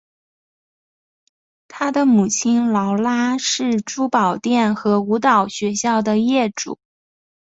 [1.67, 6.79] 她的母亲劳拉是珠宝店和舞蹈学校的业主。